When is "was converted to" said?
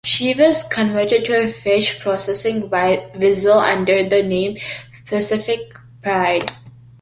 0.33-1.43